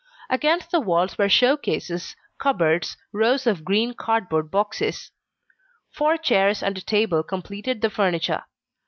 Against 0.31 0.71
the 0.71 0.79
walls 0.79 1.19
were 1.19 1.29
show 1.29 1.55
cases, 1.55 2.15
cupboards, 2.39 2.97
rows 3.13 3.45
of 3.45 3.63
green 3.63 3.93
cardboard 3.93 4.49
boxes. 4.49 5.11
Four 5.91 6.17
chairs 6.17 6.63
and 6.63 6.75
a 6.75 6.81
table 6.81 7.21
completed 7.21 7.81
the 7.81 7.89
furniture. 7.91 8.45